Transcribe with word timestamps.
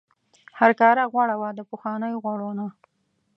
هرکاره 0.59 1.03
غوړه 1.11 1.35
وه 1.41 1.49
د 1.57 1.59
پخوانیو 1.69 2.21
غوړو 2.23 2.49
نه. 2.59 2.67